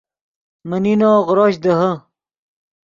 من 0.69 0.81
نینو 0.85 1.11
غروش 1.27 1.55
دیہے 1.63 1.91